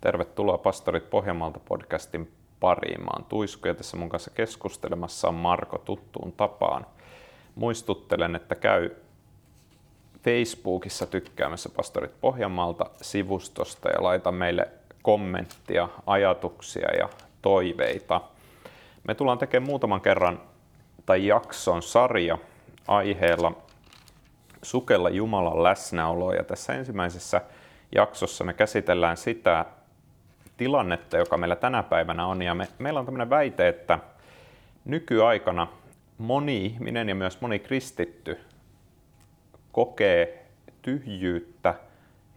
[0.00, 3.00] Tervetuloa Pastorit Pohjanmaalta podcastin pariin.
[3.00, 6.86] Mä oon Tuisku ja tässä mun kanssa keskustelemassa on Marko tuttuun tapaan.
[7.54, 8.90] Muistuttelen, että käy
[10.24, 14.68] Facebookissa tykkäämässä Pastorit Pohjanmaalta sivustosta ja laita meille
[15.02, 17.08] kommenttia, ajatuksia ja
[17.42, 18.20] toiveita.
[19.04, 20.40] Me tullaan tekemään muutaman kerran
[21.06, 22.38] tai jakson sarja
[22.88, 23.52] aiheella
[24.62, 27.40] Sukella Jumalan läsnäoloa ja tässä ensimmäisessä
[27.94, 29.64] jaksossa me käsitellään sitä
[30.56, 33.98] tilannetta, joka meillä tänä päivänä on ja me, meillä on tämmöinen väite, että
[34.84, 35.68] nykyaikana
[36.18, 38.38] moni ihminen ja myös moni kristitty
[39.72, 40.46] kokee
[40.82, 41.74] tyhjyyttä,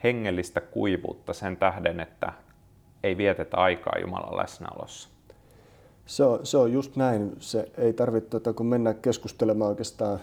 [0.04, 2.34] hengellistä kuivuutta sen tähden, että
[3.04, 5.15] ei vietetä aikaa Jumalan läsnäolossa.
[6.06, 7.36] Se on, se on just näin.
[7.40, 10.20] Se ei tarvitse, tuota, kun mennä keskustelemaan oikeastaan,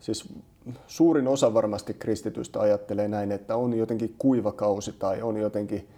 [0.00, 0.28] siis
[0.86, 5.88] suurin osa varmasti kristitystä ajattelee näin, että on jotenkin kuiva kausi tai on jotenkin,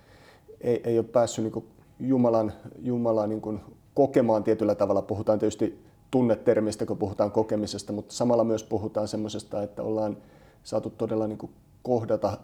[0.60, 1.64] ei, ei ole päässyt niin
[2.00, 3.60] Jumalan, Jumalan niin
[3.94, 5.02] kokemaan tietyllä tavalla.
[5.02, 10.16] Puhutaan tietysti tunnetermistä, kun puhutaan kokemisesta, mutta samalla myös puhutaan semmoisesta, että ollaan
[10.62, 11.50] saatu todella niin
[11.82, 12.38] kohdata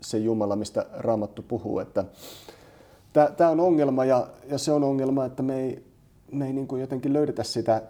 [0.00, 1.78] se Jumala, mistä Raamattu puhuu.
[1.78, 2.04] Että
[3.12, 5.84] tämä on ongelma ja, ja se on ongelma, että me ei,
[6.32, 7.82] me ei niin kuin jotenkin löydetä sitä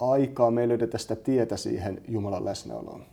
[0.00, 3.06] aikaa, me ei löydetä sitä tietä siihen Jumalan läsnäoloon.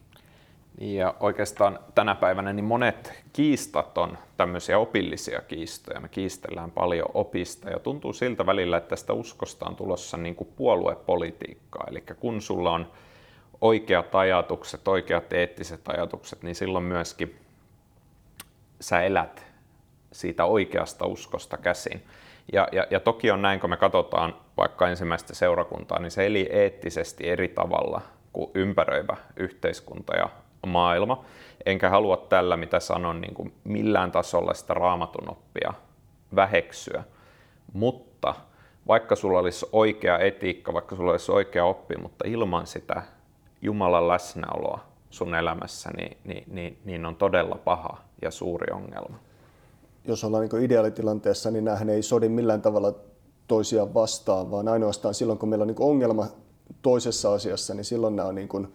[0.77, 5.99] Ja oikeastaan tänä päivänä niin monet kiistat on tämmöisiä opillisia kiistoja.
[5.99, 10.49] Me kiistellään paljon opista ja tuntuu siltä välillä, että tästä uskosta on tulossa niin kuin
[10.55, 11.87] puoluepolitiikkaa.
[11.89, 12.87] Eli kun sulla on
[13.61, 17.35] oikeat ajatukset, oikeat eettiset ajatukset, niin silloin myöskin
[18.79, 19.50] sä elät
[20.11, 22.05] siitä oikeasta uskosta käsin.
[22.53, 26.49] Ja, ja, ja toki on näin, kun me katsotaan vaikka ensimmäistä seurakuntaa, niin se eli
[26.51, 28.01] eettisesti eri tavalla
[28.33, 30.29] kuin ympäröivä yhteiskunta ja
[30.67, 31.25] maailma.
[31.65, 35.73] Enkä halua tällä, mitä sanon, niin kuin millään tasolla sitä raamatun oppia
[36.35, 37.03] väheksyä.
[37.73, 38.35] Mutta
[38.87, 43.03] vaikka sulla olisi oikea etiikka, vaikka sulla olisi oikea oppi, mutta ilman sitä
[43.61, 44.79] Jumalan läsnäoloa
[45.09, 49.19] sun elämässä, niin, niin, niin, niin on todella paha ja suuri ongelma.
[50.07, 52.93] Jos ollaan niin ideaalitilanteessa, niin näähän ei sodi millään tavalla
[53.47, 56.27] toisiaan vastaan, vaan ainoastaan silloin, kun meillä on niin ongelma
[56.81, 58.67] toisessa asiassa, niin silloin nämä on niin kuin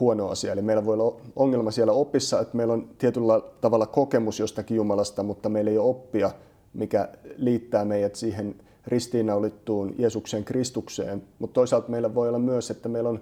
[0.00, 0.52] huono asia.
[0.52, 5.22] Eli meillä voi olla ongelma siellä opissa, että meillä on tietyllä tavalla kokemus jostakin Jumalasta,
[5.22, 6.30] mutta meillä ei ole oppia,
[6.74, 8.54] mikä liittää meidät siihen
[8.86, 11.22] ristiinnaulittuun Jeesuksen Kristukseen.
[11.38, 13.20] Mutta toisaalta meillä voi olla myös, että meillä on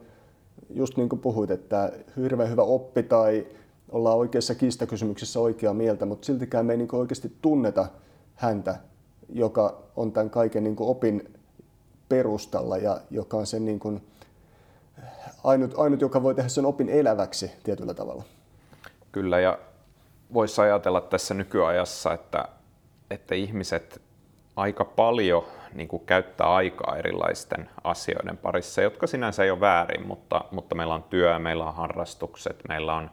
[0.71, 3.47] just niin kuin puhuit, että hirveän hyvä oppi tai
[3.93, 7.87] ollaan oikeassa kiistakysymyksessä oikeaa mieltä, mutta siltikään me ei niin oikeasti tunneta
[8.35, 8.77] häntä,
[9.29, 11.35] joka on tämän kaiken niin opin
[12.09, 14.03] perustalla ja joka on sen niin kuin
[15.45, 18.23] ainut, ainut, joka voi tehdä sen opin eläväksi tietyllä tavalla.
[19.13, 19.59] Kyllä, ja
[20.35, 22.49] voisi ajatella tässä nykyajassa, että,
[23.11, 24.03] että ihmiset
[24.57, 30.45] aika paljon niin kuin käyttää aikaa erilaisten asioiden parissa, jotka sinänsä ei ole väärin, mutta,
[30.51, 33.11] mutta meillä on työ, meillä on harrastukset, meillä on,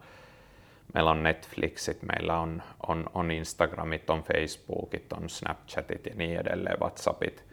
[0.94, 6.80] meillä on Netflixit, meillä on, on, on Instagramit, on Facebookit, on Snapchatit ja niin edelleen,
[6.80, 7.46] Whatsappit.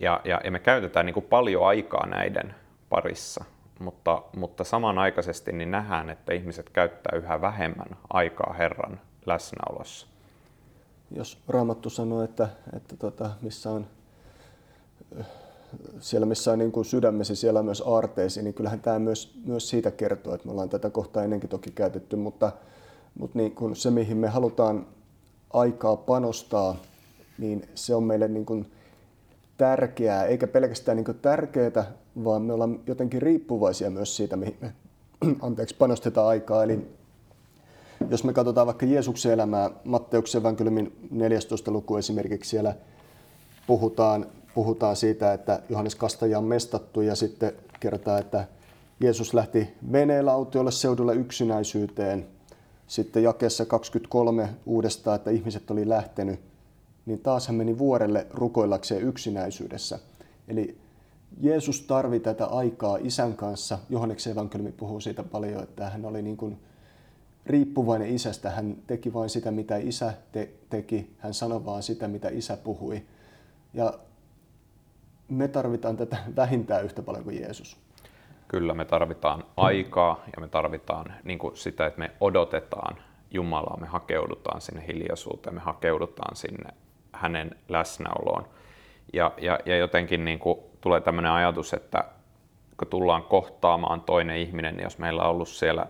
[0.00, 2.54] Ja, ja, ja me käytetään niin kuin paljon aikaa näiden
[2.88, 3.44] parissa,
[3.78, 10.06] mutta, mutta samanaikaisesti niin nähdään, että ihmiset käyttää yhä vähemmän aikaa Herran läsnäolossa.
[11.10, 13.86] Jos Raamattu sanoo, että, että tota, missä on
[16.00, 19.68] siellä missä on niin kuin sydämesi, siellä on myös aarteesi, niin kyllähän tämä myös, myös
[19.68, 22.52] siitä kertoo, että me ollaan tätä kohtaa ennenkin toki käytetty, mutta,
[23.18, 24.86] mutta niin kuin se, mihin me halutaan
[25.52, 26.76] aikaa panostaa,
[27.38, 28.72] niin se on meille niin kuin
[29.56, 31.92] tärkeää, eikä pelkästään niin kuin tärkeää,
[32.24, 34.72] vaan me ollaan jotenkin riippuvaisia myös siitä, mihin me
[35.42, 36.64] anteeksi, panostetaan aikaa.
[36.64, 36.88] Eli
[38.10, 41.70] jos me katsotaan vaikka Jeesuksen elämää, Matteuksen evankeliumin 14.
[41.70, 42.74] luku esimerkiksi, siellä
[43.66, 48.44] puhutaan puhutaan siitä, että Johannes Kastaja on mestattu ja sitten kertaa, että
[49.00, 52.26] Jeesus lähti veneellä autiolle seudulle yksinäisyyteen.
[52.86, 56.40] Sitten jakeessa 23 uudestaan, että ihmiset oli lähtenyt,
[57.06, 59.98] niin taas hän meni vuorelle rukoillakseen yksinäisyydessä.
[60.48, 60.78] Eli
[61.40, 63.78] Jeesus tarvi tätä aikaa isän kanssa.
[63.90, 66.58] Johanneksen evankeliumi puhuu siitä paljon, että hän oli niin kuin
[67.46, 68.50] riippuvainen isästä.
[68.50, 71.10] Hän teki vain sitä, mitä isä te- teki.
[71.18, 73.02] Hän sanoi vain sitä, mitä isä puhui.
[73.74, 73.98] Ja
[75.28, 77.76] me tarvitaan tätä vähintään yhtä paljon kuin Jeesus.
[78.48, 82.96] Kyllä, me tarvitaan aikaa ja me tarvitaan niin kuin sitä, että me odotetaan
[83.30, 86.70] Jumalaa, me hakeudutaan sinne hiljaisuuteen, me hakeudutaan sinne
[87.12, 88.48] hänen läsnäoloon.
[89.12, 92.04] Ja, ja, ja jotenkin niin kuin tulee tämmöinen ajatus, että
[92.76, 95.86] kun tullaan kohtaamaan toinen ihminen, niin jos meillä on ollut siellä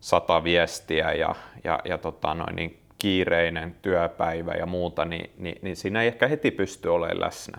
[0.00, 1.34] sata viestiä ja,
[1.64, 6.28] ja, ja tota noin, niin kiireinen työpäivä ja muuta, niin, niin, niin siinä ei ehkä
[6.28, 7.58] heti pysty olemaan läsnä,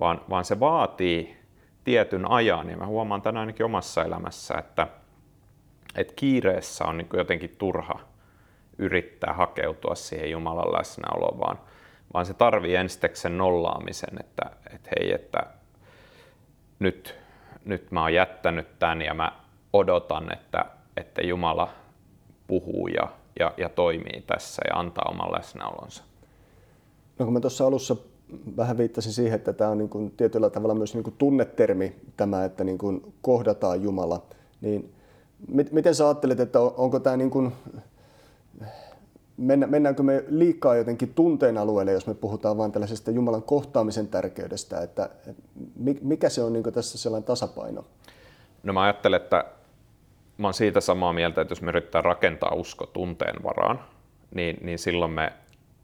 [0.00, 1.36] vaan, vaan se vaatii
[1.84, 2.70] tietyn ajan.
[2.70, 4.86] Ja mä huomaan tänään ainakin omassa elämässä, että,
[5.96, 8.00] että kiireessä on niin jotenkin turha
[8.78, 11.58] yrittää hakeutua siihen Jumalan läsnäoloon, vaan,
[12.14, 15.46] vaan se tarvii ensiksi sen nollaamisen, että, että hei, että
[16.78, 17.18] nyt,
[17.64, 19.32] nyt mä oon jättänyt tämän ja mä
[19.72, 20.64] odotan, että,
[20.96, 21.68] että Jumala
[22.46, 23.08] puhuu ja,
[23.40, 26.04] ja, ja toimii tässä ja antaa oman läsnäolonsa.
[27.18, 27.96] No kun mä tuossa alussa
[28.56, 32.44] vähän viittasin siihen, että tämä on niin kuin tietyllä tavalla myös niin kuin tunnetermi tämä,
[32.44, 34.22] että niin kuin kohdataan Jumala,
[34.60, 34.92] niin
[35.72, 37.52] miten sä ajattelet, että onko tämä niin kuin,
[39.68, 45.10] mennäänkö me liikaa jotenkin tunteen alueelle, jos me puhutaan vain tällaisesta Jumalan kohtaamisen tärkeydestä, että
[46.02, 47.84] mikä se on niin tässä sellainen tasapaino?
[48.62, 49.44] No mä ajattelen, että
[50.38, 53.80] mä oon siitä samaa mieltä, että jos me yritetään rakentaa usko tunteen varaan,
[54.34, 55.32] niin, niin silloin, me,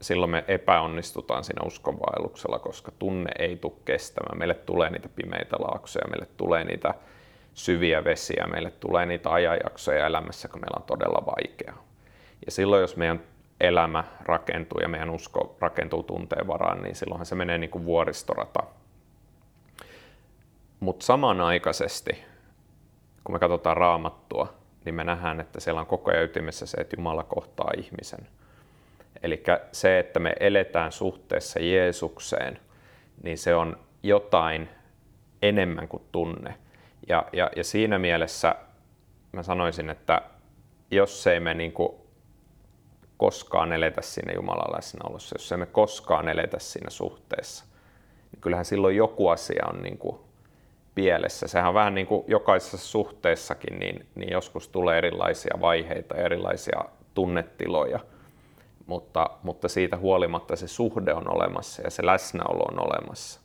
[0.01, 4.37] silloin me epäonnistutaan siinä uskonvaelluksella, koska tunne ei tule kestämään.
[4.37, 6.93] Meille tulee niitä pimeitä laaksoja, meille tulee niitä
[7.53, 11.83] syviä vesiä, meille tulee niitä ajanjaksoja elämässä, kun meillä on todella vaikeaa.
[12.45, 13.23] Ja silloin, jos meidän
[13.59, 18.63] elämä rakentuu ja meidän usko rakentuu tunteen varaan, niin silloinhan se menee niin kuin vuoristorata.
[20.79, 22.23] Mutta samanaikaisesti
[23.23, 24.53] kun me katsotaan raamattua,
[24.85, 28.27] niin me nähdään, että siellä on koko ajan ytimessä se, että Jumala kohtaa ihmisen.
[29.23, 32.59] Eli se, että me eletään suhteessa Jeesukseen,
[33.23, 34.69] niin se on jotain
[35.41, 36.55] enemmän kuin tunne.
[37.09, 38.55] Ja, ja, ja siinä mielessä
[39.31, 40.21] mä sanoisin, että
[40.91, 41.93] jos ei me niin kuin
[43.17, 47.65] koskaan eletä sinne Jumalan läsnäolossa, jos ei me koskaan eletä siinä suhteessa,
[48.31, 50.17] niin kyllähän silloin joku asia on niin kuin
[50.95, 51.47] pielessä.
[51.47, 57.99] Sehän on vähän niin kuin jokaisessa suhteessakin, niin, niin joskus tulee erilaisia vaiheita erilaisia tunnetiloja,
[58.91, 63.39] mutta, mutta siitä huolimatta se suhde on olemassa ja se läsnäolo on olemassa.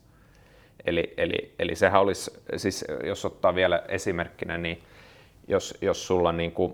[0.85, 4.83] Eli, eli, eli sehän olisi, siis jos ottaa vielä esimerkkinä, niin
[5.47, 6.73] jos, jos sulla niin kuin,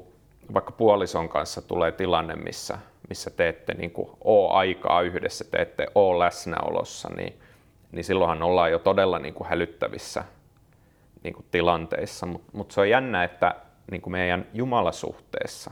[0.53, 2.77] vaikka puolison kanssa tulee tilanne, missä,
[3.09, 7.33] missä teette niin kuin, oo aikaa yhdessä, teette oo läsnäolossa, niin,
[7.91, 10.23] niin silloinhan ollaan jo todella niin kuin hälyttävissä
[11.23, 13.55] niin kuin tilanteissa, mutta mut se on jännä, että
[13.91, 15.71] niin kuin meidän Jumalasuhteessa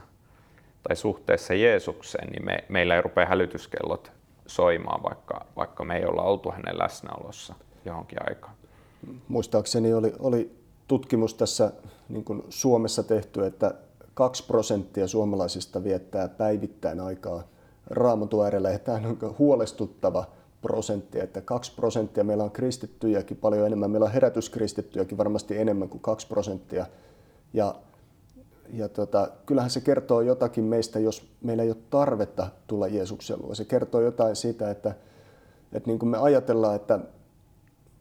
[0.83, 4.11] tai suhteessa Jeesukseen, niin me, meillä ei rupea hälytyskellot
[4.47, 7.55] soimaan, vaikka, vaikka me ei olla oltu hänen läsnäolossa
[7.85, 8.53] johonkin aikaan.
[9.27, 10.55] Muistaakseni oli, oli
[10.87, 11.71] tutkimus tässä
[12.09, 13.73] niin kuin Suomessa tehty, että
[14.13, 17.43] 2 prosenttia suomalaisista viettää päivittäin aikaa
[17.89, 18.79] raamatun äärellä.
[18.79, 20.25] Tämä on huolestuttava
[20.61, 26.01] prosenttia, että 2 prosenttia, meillä on kristittyjäkin paljon enemmän, meillä on herätyskristittyjäkin varmasti enemmän kuin
[26.01, 26.85] 2 prosenttia.
[27.53, 27.75] Ja,
[28.73, 33.55] ja tota, kyllähän se kertoo jotakin meistä, jos meillä ei ole tarvetta tulla Jeesuksen luo.
[33.55, 34.95] Se kertoo jotain siitä, että,
[35.73, 36.99] että niin kuin me ajatellaan, että,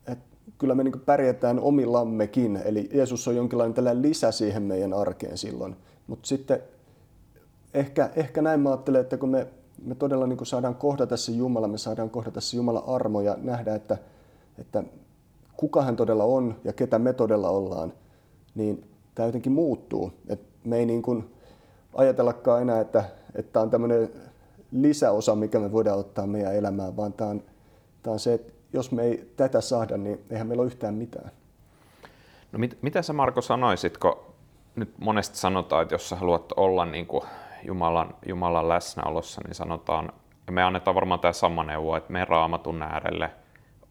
[0.06, 0.24] että
[0.58, 2.56] kyllä me niin kuin pärjätään omillammekin.
[2.64, 5.76] Eli Jeesus on jonkinlainen tällainen lisä siihen meidän arkeen silloin.
[6.06, 6.62] Mutta sitten
[7.74, 9.46] ehkä, ehkä näin mä ajattelen, että kun me
[9.84, 13.36] me todella niin kuin saadaan kohdata se Jumala, me saadaan kohdata se Jumala armo ja
[13.42, 13.98] nähdä, että,
[14.58, 14.84] että
[15.56, 17.92] kuka hän todella on ja ketä me todella ollaan,
[18.54, 18.84] niin
[19.14, 20.12] tämä jotenkin muuttuu.
[20.28, 21.34] Et me ei niin kuin
[21.94, 23.04] ajatellakaan enää, että,
[23.52, 24.10] tämä on tämmöinen
[24.72, 27.42] lisäosa, mikä me voidaan ottaa meidän elämään, vaan tämä on,
[28.02, 31.30] tämä on se, että jos me ei tätä saada, niin eihän meillä ole yhtään mitään.
[32.52, 34.16] No mit, mitä sä Marko sanoisit, kun
[34.76, 37.24] nyt monesti sanotaan, että jos sä haluat olla niin kuin
[37.66, 40.12] Jumalan, Jumalan läsnäolossa, niin sanotaan,
[40.46, 43.30] ja me annetaan varmaan tämä sama neuvo, että me raamatun äärelle,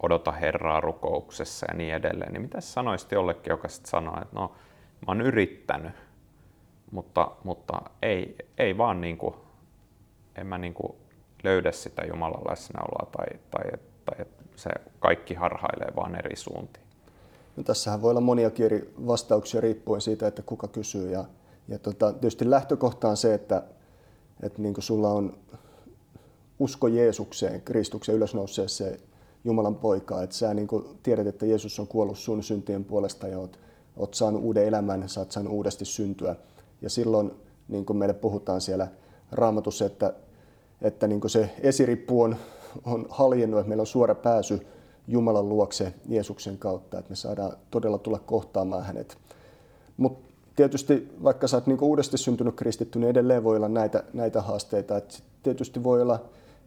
[0.04, 2.34] odota Herraa rukouksessa ja niin edelleen.
[2.34, 4.52] Niin mitä sanoisit jollekin, joka sitten sanoo, että no,
[5.00, 5.92] mä oon yrittänyt,
[6.92, 9.36] mutta, mutta ei, ei vaan niin kuin,
[10.36, 10.96] en mä niin kuin
[11.44, 14.70] löydä sitä Jumalan läsnäoloa tai, tai, tai että se
[15.00, 16.86] kaikki harhailee vaan eri suuntiin.
[17.56, 21.26] No, tässähän voi olla monia eri vastauksia riippuen siitä, että kuka kysyy ja
[21.70, 23.64] ja tota, tietysti lähtökohta on se, että,
[24.44, 25.38] että niin sulla on
[26.60, 29.00] usko Jeesukseen, Kristuksen ylösnouseeseen
[29.44, 30.68] Jumalan poikaa, että sä niin
[31.04, 33.60] tiedät, että Jeesus on kuollut sun syntien puolesta ja oot,
[33.98, 36.36] oot saanut uuden elämän, sä oot saanut uudesti syntyä.
[36.82, 37.32] Ja silloin
[37.68, 38.88] niin kuin meille puhutaan siellä
[39.32, 40.14] raamatussa, että,
[40.82, 42.36] että niin se esirippu on,
[42.86, 44.68] on haljennut, että meillä on suora pääsy
[45.08, 49.18] Jumalan luokse Jeesuksen kautta, että me saadaan todella tulla kohtaamaan hänet.
[49.98, 54.42] Mutta tietysti vaikka sä oot niin uudesti syntynyt kristitty, niin edelleen voi olla näitä, näitä
[54.42, 54.98] haasteita.
[54.98, 56.20] Et tietysti voi olla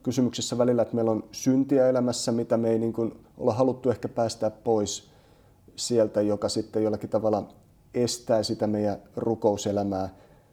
[0.03, 4.09] kysymyksessä välillä, että meillä on syntiä elämässä, mitä me ei niin kuin olla haluttu ehkä
[4.09, 5.11] päästää pois.
[5.77, 7.49] sieltä, joka sitten jollakin tavalla
[7.95, 10.09] estää sitä meidän rukouselämää.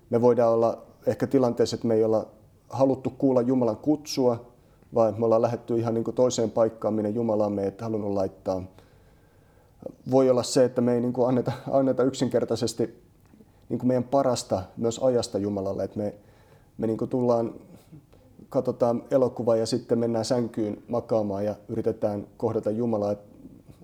[0.09, 2.27] Me voidaan olla ehkä tilanteessa, että me ei olla
[2.69, 4.45] haluttu kuulla Jumalan kutsua,
[4.93, 8.63] vaan me ollaan lähetty ihan niin toiseen paikkaan, minne Jumala on meidät halunnut laittaa.
[10.11, 13.03] Voi olla se, että me ei niin anneta, anneta yksinkertaisesti
[13.69, 16.13] niin meidän parasta myös ajasta Jumalalle, että me,
[16.77, 17.53] me niin tullaan,
[18.49, 23.11] katsotaan elokuva ja sitten mennään sänkyyn makaamaan ja yritetään kohdata Jumalaa.
[23.11, 23.19] Et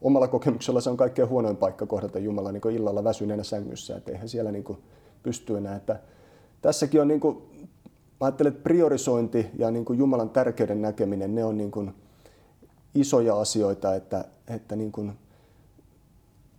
[0.06, 4.30] omalla kokemuksella se on kaikkein huonoin paikka kohdata Jumalaa niin illalla väsyneenä sängyssä, että eihän
[4.30, 4.78] siellä niin kuin
[5.24, 5.76] pysty enää.
[5.76, 6.00] Että
[6.62, 7.38] tässäkin on niin kuin
[8.22, 11.96] mä ajattelen, että priorisointi ja niin kuin Jumalan tärkeyden näkeminen, ne on niin kuin
[12.96, 15.14] isoja asioita, että, että niin kuin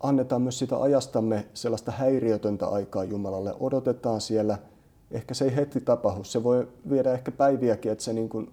[0.00, 3.54] annetaan myös sitä ajastamme sellaista häiriötöntä aikaa Jumalalle.
[3.60, 4.58] Odotetaan siellä,
[5.10, 8.52] ehkä se ei heti tapahdu, se voi viedä ehkä päiviäkin, että se niin kuin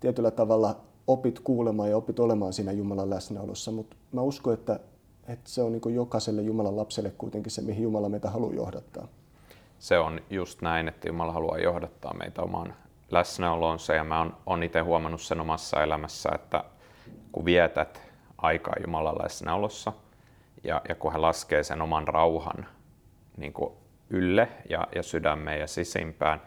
[0.00, 4.80] tietyllä tavalla opit kuulemaan ja opit olemaan siinä Jumalan läsnäolossa, mutta mä uskon, että,
[5.28, 9.08] että se on niin jokaiselle Jumalan lapselle kuitenkin se, mihin Jumala meitä haluaa johdattaa.
[9.78, 12.74] Se on just näin, että Jumala haluaa johdattaa meitä omaan
[13.10, 16.64] läsnäolonsa ja mä oon, oon itse huomannut sen omassa elämässä, että
[17.32, 18.00] kun vietät
[18.38, 19.92] aikaa Jumalan läsnäolossa
[20.64, 22.66] ja, ja kun hän laskee sen oman rauhan
[23.36, 23.72] niin kuin
[24.10, 26.42] ylle ja, ja sydämeen ja sisimpään,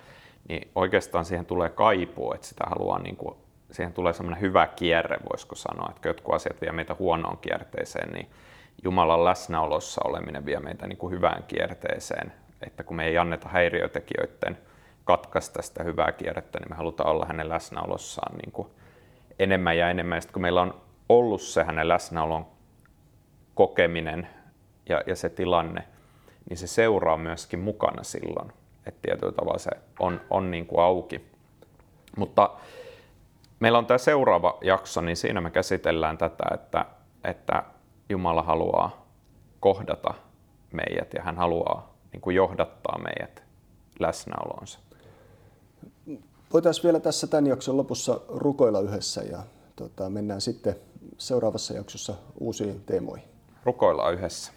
[0.49, 3.35] niin oikeastaan siihen tulee kaipuu, että sitä haluaa niin kuin,
[3.71, 8.29] siihen tulee semmoinen hyvä kierre, voisiko sanoa, että jotkut asiat vie meitä huonoon kierteeseen, niin
[8.83, 14.57] Jumalan läsnäolossa oleminen vie meitä niin kuin hyvään kierteeseen, että kun me ei anneta häiriötekijöiden
[15.03, 18.67] katkaista sitä hyvää kierrettä, niin me halutaan olla hänen läsnäolossaan niin kuin
[19.39, 20.17] enemmän ja enemmän.
[20.17, 22.45] Ja sitten kun meillä on ollut se hänen läsnäolon
[23.55, 24.27] kokeminen
[24.89, 25.83] ja, ja se tilanne,
[26.49, 28.51] niin se seuraa myöskin mukana silloin.
[28.85, 31.25] Että tietyllä tavalla se on, on niin kuin auki.
[32.17, 32.49] Mutta
[33.59, 36.85] meillä on tämä seuraava jakso, niin siinä me käsitellään tätä, että,
[37.23, 37.63] että
[38.09, 39.05] Jumala haluaa
[39.59, 40.13] kohdata
[40.73, 43.43] meidät ja hän haluaa niin kuin johdattaa meidät
[43.99, 44.79] läsnäoloonsa.
[46.53, 49.39] Voitaisiin vielä tässä tämän jakson lopussa rukoilla yhdessä ja
[49.75, 50.75] tota, mennään sitten
[51.17, 53.29] seuraavassa jaksossa uusiin teemoihin.
[53.63, 54.51] Rukoillaan yhdessä.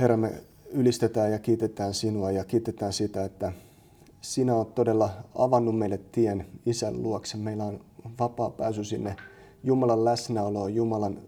[0.00, 0.32] Herra, me
[0.70, 3.52] ylistetään ja kiitetään sinua ja kiitetään sitä, että
[4.34, 7.36] sinä olet todella avannut meille tien isän luokse.
[7.36, 7.80] Meillä on
[8.18, 9.16] vapaa pääsy sinne
[9.64, 11.18] Jumalan läsnäoloon, Jumalan,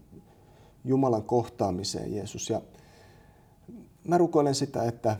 [0.85, 2.50] Jumalan kohtaamiseen, Jeesus.
[2.50, 2.61] Ja
[4.05, 5.17] mä rukoilen sitä, että,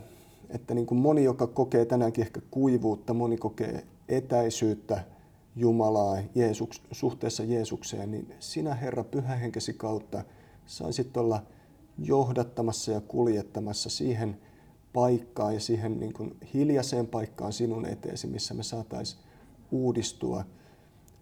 [0.49, 5.03] että niin kuin moni, joka kokee tänäänkin ehkä kuivuutta, moni kokee etäisyyttä
[5.55, 10.23] Jumalaa Jeesuks, suhteessa Jeesukseen, niin sinä Herra pyhähenkesi kautta
[10.65, 11.43] saisit olla
[11.97, 14.37] johdattamassa ja kuljettamassa siihen
[14.93, 19.21] paikkaan ja siihen niin kuin hiljaiseen paikkaan sinun eteesi, missä me saataisiin
[19.71, 20.43] uudistua.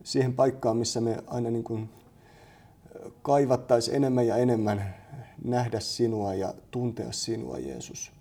[0.03, 1.89] Siihen paikkaan, missä me aina niin kuin
[3.21, 4.95] kaivattaisiin enemmän ja enemmän
[5.43, 8.11] nähdä sinua ja tuntea sinua, Jeesus.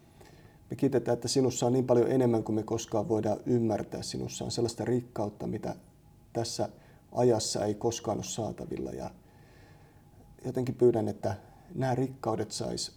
[0.71, 4.03] Me kiitetään, että sinussa on niin paljon enemmän kuin me koskaan voidaan ymmärtää.
[4.03, 5.75] Sinussa on sellaista rikkautta, mitä
[6.33, 6.69] tässä
[7.12, 8.91] ajassa ei koskaan ole saatavilla.
[8.91, 9.11] Ja
[10.45, 11.37] jotenkin pyydän, että
[11.75, 12.93] nämä rikkaudet sais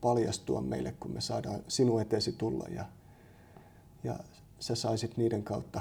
[0.00, 2.64] paljastua meille, kun me saadaan sinun eteesi tulla.
[2.68, 2.84] Ja,
[4.04, 4.18] ja
[4.58, 5.80] sä saisit niiden kautta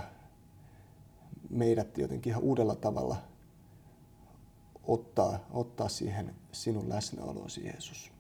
[1.50, 3.16] meidät jotenkin ihan uudella tavalla
[4.84, 8.12] ottaa, ottaa siihen sinun läsnäolosi, Jeesus.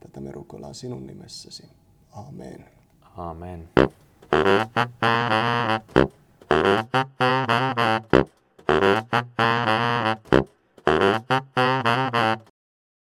[0.00, 1.68] Tätä me rukoillaan sinun nimessäsi.
[2.12, 2.64] Amen.
[3.16, 3.68] Amen.